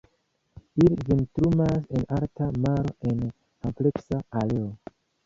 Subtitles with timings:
[0.83, 3.21] Ili vintrumas en alta maro en
[3.71, 4.65] ampleksa areo.